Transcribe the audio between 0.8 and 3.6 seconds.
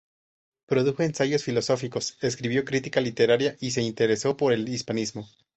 ensayos filosóficos, escribió crítica literaria